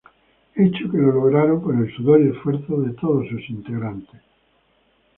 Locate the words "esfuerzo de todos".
2.29-3.27